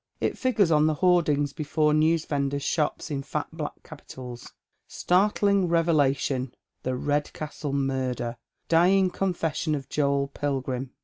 It 0.19 0.35
figures 0.35 0.71
on 0.71 0.87
the 0.87 0.95
hoardings 0.95 1.53
before 1.53 1.93
newsvendors' 1.93 2.63
shops 2.63 3.11
in 3.11 3.21
fat 3.21 3.45
black 3.53 3.83
capitals:— 3.83 4.51
"Starthng 4.89 5.69
Revelation— 5.69 6.55
The 6.81 6.95
Redcastle 6.95 7.73
Murder— 7.73 8.37
Dying 8.77 9.11
Con 9.11 9.35
fession 9.35 9.75
of 9.75 9.87
Joel 9.89 10.29
Pilgrim 10.29 10.89